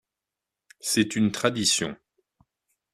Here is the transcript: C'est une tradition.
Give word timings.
C'est 0.79 1.15
une 1.15 1.31
tradition. 1.31 1.95